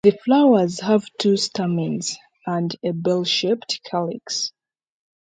[0.03, 2.17] The flowers have two stamens
[2.47, 4.51] and a bell-shaped calyx.